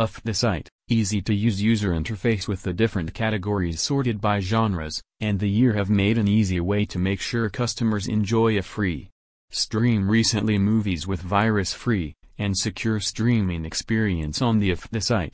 Afdah 0.00 0.34
site, 0.34 0.68
easy 0.88 1.22
to 1.22 1.32
use 1.32 1.62
user 1.62 1.90
interface 1.90 2.48
with 2.48 2.64
the 2.64 2.72
different 2.72 3.14
categories 3.14 3.80
sorted 3.80 4.20
by 4.20 4.40
genres, 4.40 5.00
and 5.20 5.38
the 5.38 5.48
year 5.48 5.74
have 5.74 5.88
made 5.88 6.18
an 6.18 6.26
easy 6.26 6.58
way 6.58 6.84
to 6.86 6.98
make 6.98 7.20
sure 7.20 7.48
customers 7.48 8.08
enjoy 8.08 8.58
a 8.58 8.62
free 8.62 9.08
stream 9.50 10.10
recently 10.10 10.58
movies 10.58 11.06
with 11.06 11.20
virus-free 11.22 12.12
and 12.38 12.58
secure 12.58 12.98
streaming 12.98 13.64
experience 13.64 14.42
on 14.42 14.58
the 14.58 14.72
of 14.72 14.84
the 14.90 15.00
site. 15.00 15.32